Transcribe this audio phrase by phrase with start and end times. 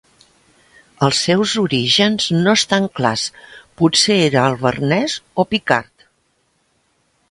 [1.07, 3.29] Els seus orígens no estan clars,
[3.83, 6.13] potser era alvernès o picard.